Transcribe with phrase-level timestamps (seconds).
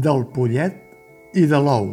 [0.00, 0.72] del pollet
[1.36, 1.90] i de l'ou.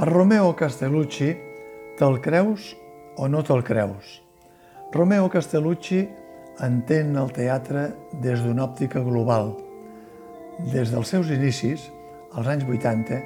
[0.00, 1.30] El Romeo Castellucci,
[1.96, 2.74] te'l creus
[3.16, 4.20] o no te'l creus?
[4.92, 6.04] Romeo Castellucci
[6.60, 7.88] entén el teatre
[8.20, 9.54] des d'una òptica global.
[10.68, 11.86] Des dels seus inicis,
[12.36, 13.16] als anys 80,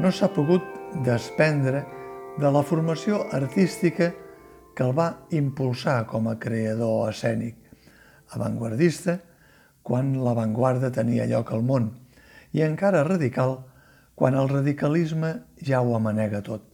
[0.00, 0.64] no s'ha pogut
[1.04, 1.82] desprendre
[2.40, 4.08] de la formació artística
[4.72, 7.58] que el va impulsar com a creador escènic,
[8.32, 9.18] avantguardista,
[9.84, 11.92] quan l'avantguarda tenia lloc al món,
[12.56, 13.58] i encara radical
[14.16, 16.64] quan el radicalisme ja ho amanega tot.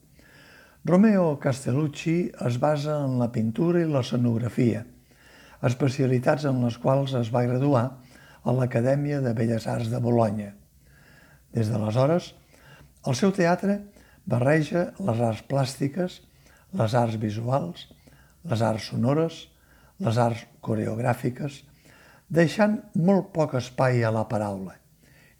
[0.86, 4.84] Romeo Castellucci es basa en la pintura i l'escenografia,
[5.66, 7.88] especialitats en les quals es va graduar
[8.44, 10.52] a l'Acadèmia de Belles Arts de Bologna.
[11.54, 12.32] Des d'aleshores,
[13.06, 13.80] el seu teatre
[14.28, 16.20] barreja les arts plàstiques,
[16.76, 17.86] les arts visuals,
[18.44, 19.46] les arts sonores,
[19.98, 21.62] les arts coreogràfiques,
[22.28, 24.76] deixant molt poc espai a la paraula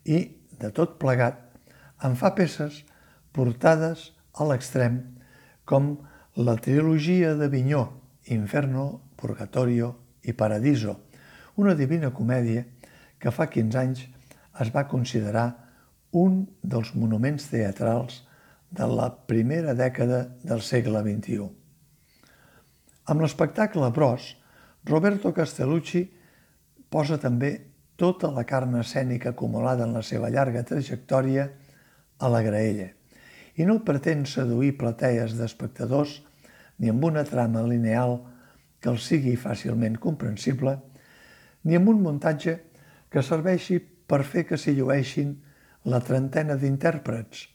[0.09, 0.25] i,
[0.59, 1.37] de tot plegat,
[2.03, 2.83] en fa peces
[3.37, 5.03] portades a l'extrem
[5.69, 5.97] com
[6.39, 7.83] la trilogia de Vinyó,
[8.33, 9.91] Inferno, Purgatorio
[10.23, 10.95] i Paradiso,
[11.59, 12.65] una divina comèdia
[13.19, 14.05] que fa 15 anys
[14.63, 15.47] es va considerar
[16.19, 18.23] un dels monuments teatrals
[18.71, 21.49] de la primera dècada del segle XXI.
[23.09, 24.35] Amb l'espectacle Bros,
[24.89, 26.05] Roberto Castellucci
[26.89, 27.53] posa també
[27.99, 31.49] tota la carn escènica acumulada en la seva llarga trajectòria
[32.19, 32.93] a la graella
[33.59, 36.21] i no pretén seduir platees d'espectadors
[36.79, 38.21] ni amb una trama lineal
[38.79, 40.77] que els sigui fàcilment comprensible,
[41.67, 42.55] ni amb un muntatge
[43.13, 45.35] que serveixi per fer que s'hi llueixin
[45.89, 47.47] la trentena d'intèrprets,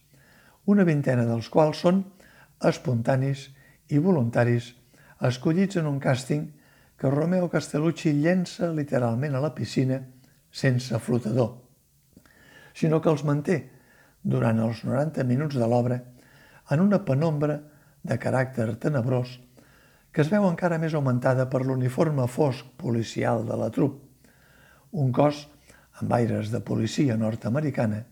[0.65, 2.03] una vintena dels quals són
[2.63, 3.49] espontanis
[3.91, 4.71] i voluntaris
[5.27, 6.47] escollits en un càsting
[6.97, 9.99] que Romeo Castellucci llença literalment a la piscina
[10.53, 11.57] sense flotador,
[12.73, 13.59] sinó que els manté
[14.23, 15.99] durant els 90 minuts de l'obra
[16.71, 17.59] en una penombra
[18.03, 19.39] de caràcter tenebrós
[20.13, 23.97] que es veu encara més augmentada per l'uniforme fosc policial de la trup,
[24.93, 25.47] un cos
[26.01, 28.03] amb aires de policia nord-americana,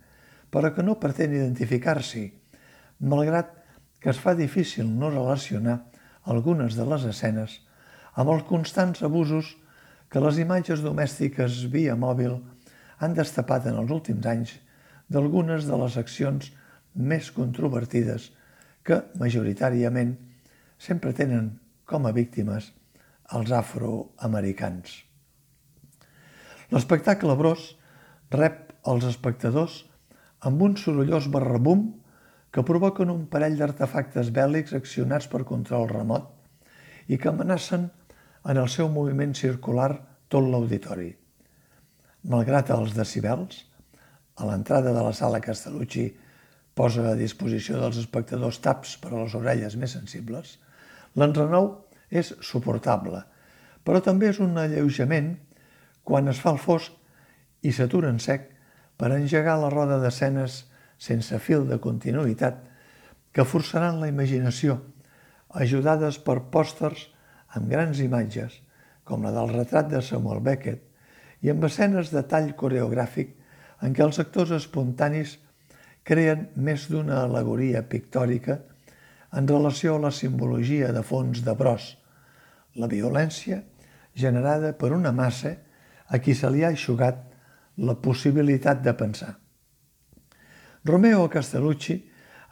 [0.51, 2.25] però que no pretén identificar-s'hi,
[2.99, 3.53] malgrat
[4.01, 5.77] que es fa difícil no relacionar
[6.25, 7.59] algunes de les escenes
[8.13, 9.55] amb els constants abusos
[10.11, 12.35] que les imatges domèstiques via mòbil
[13.01, 14.57] han destapat en els últims anys
[15.11, 16.51] d'algunes de les accions
[16.95, 18.31] més controvertides
[18.83, 20.17] que majoritàriament
[20.81, 21.53] sempre tenen
[21.85, 22.71] com a víctimes
[23.37, 25.10] els afroamericans.
[26.71, 27.63] L'espectacle Bros
[28.31, 29.73] rep els espectadors
[30.47, 31.81] amb un sorollós barrabum
[32.55, 37.89] que provoquen un parell d'artefactes bèl·lics accionats per control remot i que amenacen
[38.47, 39.89] en el seu moviment circular
[40.31, 41.09] tot l'auditori.
[42.31, 43.65] Malgrat els decibels,
[44.39, 46.07] a l'entrada de la sala Castellucci
[46.73, 50.55] posa a disposició dels espectadors taps per a les orelles més sensibles,
[51.19, 51.73] l'enrenou
[52.07, 53.25] és suportable,
[53.83, 55.33] però també és un alleujament
[56.03, 56.94] quan es fa el fosc
[57.62, 58.50] i s'atura en sec
[58.97, 60.63] per engegar la roda d'escenes
[61.01, 62.59] sense fil de continuïtat
[63.34, 64.78] que forçaran la imaginació,
[65.50, 67.07] ajudades per pòsters
[67.57, 68.57] amb grans imatges,
[69.03, 70.84] com la del retrat de Samuel Beckett,
[71.41, 73.34] i amb escenes de tall coreogràfic
[73.81, 75.40] en què els actors espontanis
[76.06, 78.59] creen més d'una alegoria pictòrica
[79.38, 81.95] en relació a la simbologia de fons de Bros,
[82.75, 83.61] la violència
[84.14, 85.55] generada per una massa
[86.11, 87.23] a qui se li ha aixugat
[87.87, 89.31] la possibilitat de pensar.
[90.84, 91.97] Romeo Castellucci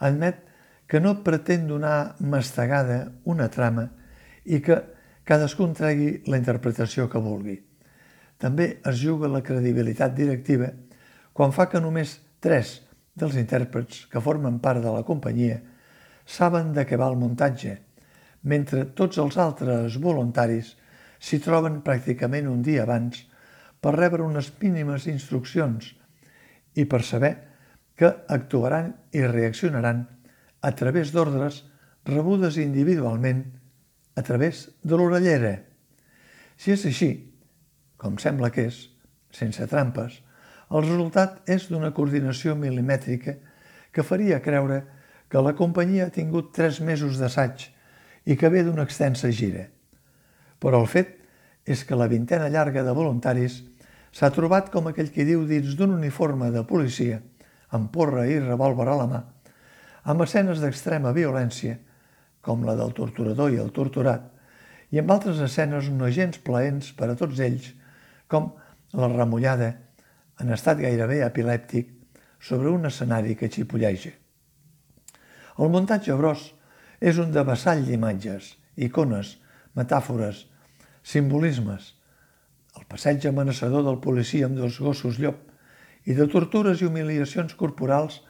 [0.06, 0.46] admet
[0.88, 3.86] que no pretén donar mastegada una trama
[4.46, 4.78] i que
[5.28, 7.58] cadascun tregui la interpretació que vulgui.
[8.40, 10.70] També es juga la credibilitat directiva
[11.36, 12.80] quan fa que només tres
[13.14, 15.60] dels intèrprets que formen part de la companyia
[16.24, 17.76] saben de què va el muntatge,
[18.42, 20.74] mentre tots els altres voluntaris
[21.20, 23.26] s'hi troben pràcticament un dia abans
[23.80, 25.94] per rebre unes mínimes instruccions
[26.76, 27.32] i per saber
[27.96, 30.04] que actuaran i reaccionaran
[30.60, 31.64] a través d'ordres
[32.04, 33.44] rebudes individualment
[34.16, 35.54] a través de l'orellera.
[36.56, 37.10] Si és així,
[37.96, 38.82] com sembla que és,
[39.32, 40.20] sense trampes,
[40.70, 43.36] el resultat és d'una coordinació milimètrica
[43.92, 44.82] que faria creure
[45.30, 47.68] que la companyia ha tingut tres mesos d'assaig
[48.26, 49.66] i que ve d'una extensa gira.
[50.60, 51.16] Però el fet
[51.64, 53.60] és que la vintena llarga de voluntaris
[54.12, 57.20] s'ha trobat com aquell qui diu dins d'un uniforme de policia,
[57.70, 59.20] amb porra i revòlver a la mà,
[60.10, 61.76] amb escenes d'extrema violència,
[62.40, 64.24] com la del torturador i el torturat,
[64.90, 67.70] i amb altres escenes no gens plaents per a tots ells,
[68.26, 68.50] com
[68.96, 69.74] la remullada,
[70.40, 72.00] en estat gairebé epilèptic,
[72.40, 74.14] sobre un escenari que xipolleja.
[75.60, 76.46] El muntatge gros
[77.00, 79.34] és un devessall d'imatges, icones,
[79.76, 80.46] metàfores,
[81.04, 81.92] simbolismes.
[82.78, 85.40] El passeig amenaçador del policia amb dos gossos llop
[86.06, 88.20] i de tortures i humiliacions corporals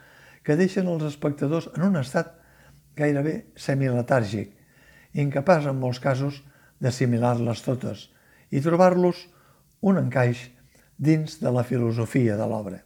[0.46, 2.32] que deixen els espectadors en un estat
[2.96, 4.52] gairebé semiletàrgic,
[5.14, 6.40] incapaç en molts casos
[6.80, 8.08] d'assimilar-les totes
[8.50, 9.26] i trobar-los
[9.86, 10.48] un encaix
[10.96, 12.80] dins de la filosofia de l'obra.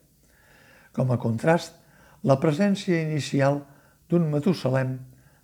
[0.95, 1.75] Com a contrast,
[2.23, 3.63] la presència inicial
[4.11, 4.97] d'un Matusalem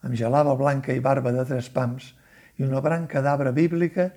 [0.06, 2.12] amb gelava blanca i barba de tres pams
[2.58, 4.10] i una branca d'arbre bíblica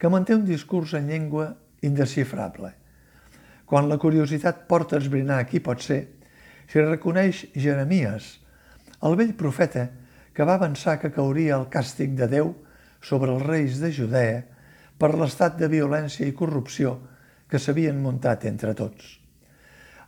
[0.00, 1.50] que manté un discurs en llengua
[1.84, 2.72] indescifrable.
[3.68, 6.00] Quan la curiositat porta a esbrinar qui pot ser,
[6.66, 8.38] s'hi reconeix Jeremies,
[9.04, 9.90] el vell profeta
[10.32, 12.54] que va avançar que cauria el càstig de Déu
[13.04, 14.40] sobre els reis de Judea
[14.96, 16.96] per l'estat de violència i corrupció
[17.50, 19.18] que s'havien muntat entre tots.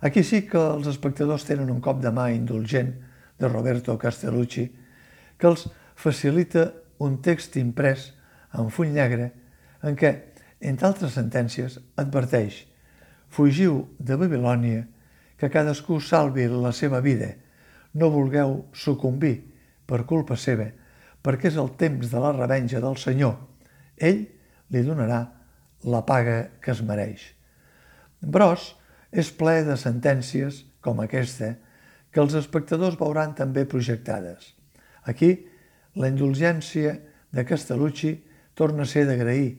[0.00, 2.94] Aquí sí que els espectadors tenen un cop de mà indulgent
[3.38, 4.66] de Roberto Castellucci
[5.36, 6.70] que els facilita
[7.04, 8.08] un text imprès
[8.56, 9.30] en full negre
[9.82, 10.12] en què,
[10.62, 12.62] entre altres sentències, adverteix
[13.32, 14.84] «Fugiu de Babilònia,
[15.40, 17.32] que cadascú salvi la seva vida,
[17.98, 19.34] no vulgueu sucumbir
[19.88, 20.68] per culpa seva,
[21.22, 23.34] perquè és el temps de la revenja del Senyor.
[23.96, 24.22] Ell
[24.72, 25.22] li donarà
[25.84, 27.32] la paga que es mereix».
[28.22, 28.70] Bros
[29.10, 31.56] és ple de sentències com aquesta
[32.12, 34.52] que els espectadors veuran també projectades.
[35.08, 35.32] Aquí,
[35.96, 36.94] la indulgència
[37.32, 38.12] de Castellucci
[38.54, 39.56] torna a ser d'agrair,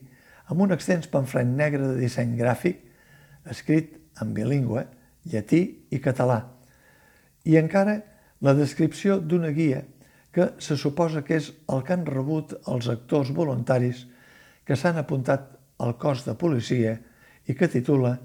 [0.50, 2.80] amb un extens pamflet negre de disseny gràfic,
[3.50, 4.84] escrit en bilingüe,
[5.30, 6.42] llatí i català,
[7.44, 8.00] i encara
[8.44, 9.82] la descripció d'una guia
[10.34, 14.04] que se suposa que és el que han rebut els actors voluntaris
[14.66, 16.96] que s'han apuntat al cos de policia
[17.46, 18.16] i que titula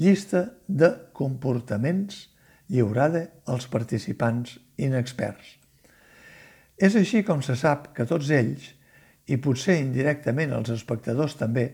[0.00, 2.30] Llista de comportaments
[2.70, 5.58] lliurada als participants inexperts.
[6.80, 8.70] És així com se sap que tots ells,
[9.30, 11.70] i potser indirectament els espectadors també,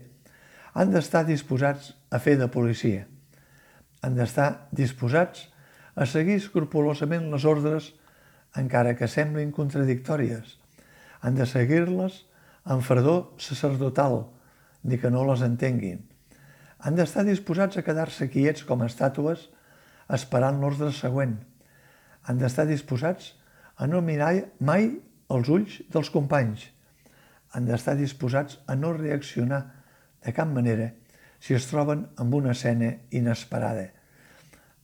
[0.76, 3.06] han d'estar disposats a fer de policia.
[4.04, 5.46] Han d'estar disposats
[5.96, 7.94] a seguir escrupulosament les ordres
[8.60, 10.58] encara que semblin contradictòries.
[11.24, 12.20] Han de seguir-les
[12.64, 14.26] amb fredor sacerdotal,
[14.84, 16.04] ni que no les entenguin.
[16.84, 19.48] Han d'estar disposats a quedar-se quiets com estàtues
[20.12, 21.38] esperant l'ordre següent.
[22.28, 23.32] Han d'estar disposats
[23.80, 24.90] a no mirar mai
[25.32, 26.68] els ulls dels companys,
[27.56, 29.62] han d'estar disposats a no reaccionar
[30.20, 30.90] de cap manera
[31.40, 33.86] si es troben amb una escena inesperada.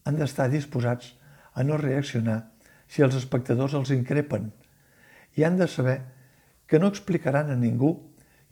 [0.09, 1.11] Han d'estar disposats
[1.53, 2.39] a no reaccionar
[2.89, 4.49] si els espectadors els increpen
[5.37, 5.99] i han de saber
[6.65, 7.91] que no explicaran a ningú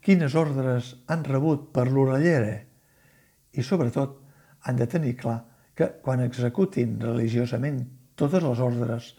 [0.06, 2.59] quines ordres han rebut per l'orellera
[3.51, 4.19] i, sobretot,
[4.61, 5.40] han de tenir clar
[5.73, 7.81] que, quan executin religiosament
[8.16, 9.09] totes les ordres,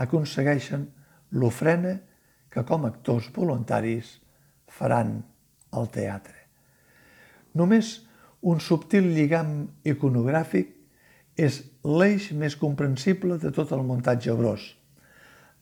[0.00, 0.88] aconsegueixen
[1.36, 1.98] l'ofrena
[2.48, 4.14] que com a actors voluntaris
[4.68, 5.18] faran
[5.72, 6.36] al teatre.
[7.58, 7.98] Només
[8.46, 10.74] un subtil lligam iconogràfic
[11.38, 14.62] és l'eix més comprensible de tot el muntatge gros.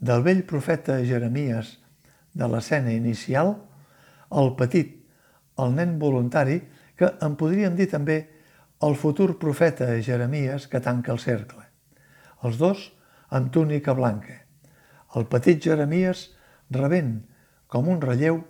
[0.00, 1.76] Del vell profeta Jeremies
[2.36, 3.54] de l'escena inicial,
[4.32, 4.92] el petit,
[5.60, 6.60] el nen voluntari,
[6.96, 8.18] que en podríem dir també
[8.84, 11.64] el futur profeta Jeremies que tanca el cercle.
[12.44, 12.90] Els dos
[13.32, 14.42] amb túnica blanca.
[15.16, 16.26] El petit Jeremies
[16.72, 17.22] rebent
[17.72, 18.42] com un relleu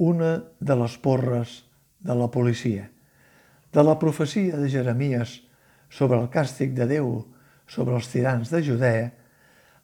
[0.00, 1.60] una de les porres
[2.00, 2.86] de la policia.
[3.68, 5.34] De la profecia de Jeremies
[5.92, 7.10] sobre el càstig de Déu
[7.68, 9.10] sobre els tirans de Judea,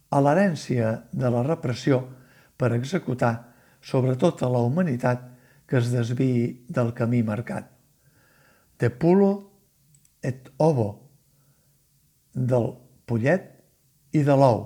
[0.08, 2.00] a l'herència de la repressió
[2.56, 3.34] per executar
[3.84, 5.26] sobre tota la humanitat
[5.68, 7.68] que es desviï del camí marcat.
[8.80, 9.30] De pulo
[10.24, 10.88] et ovo,
[12.32, 12.72] del
[13.04, 13.52] pollet
[14.16, 14.64] i de l'ou.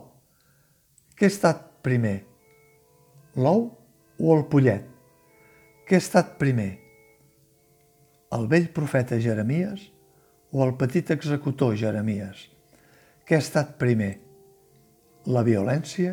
[1.18, 2.20] Què ha estat primer,
[3.34, 3.66] l'ou
[4.20, 4.99] o el pollet?
[5.90, 6.68] Què ha estat primer?
[8.36, 9.88] El vell profeta Jeremies
[10.54, 12.44] o el petit executor Jeremies?
[13.26, 14.12] Què ha estat primer?
[15.34, 16.12] La violència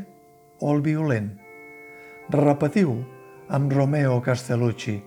[0.66, 1.30] o el violent?
[2.34, 2.96] Repetiu
[3.54, 4.98] amb Romeo Castellucci,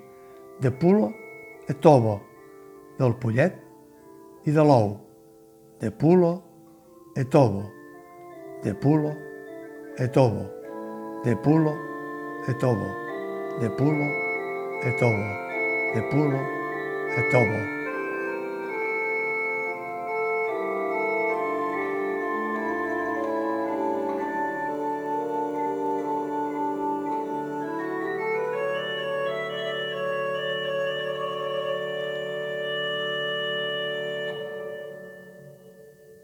[0.63, 1.11] de Pulo
[1.67, 2.21] et Ovo,
[3.03, 3.59] del pollet
[4.47, 4.95] i de l'ou,
[5.83, 6.33] de Pulo
[7.19, 7.67] et Ovo,
[8.63, 9.17] de Pulo
[9.99, 10.49] et Ovo,
[11.27, 11.79] de Pulo
[12.47, 12.91] et Ovo,
[13.59, 14.30] de Pulo
[14.83, 15.25] e tomo,
[15.95, 16.41] e pulo,
[17.17, 17.80] e tomo.